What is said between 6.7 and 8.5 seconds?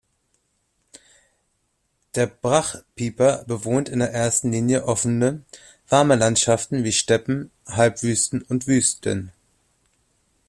wie Steppen, Halbwüsten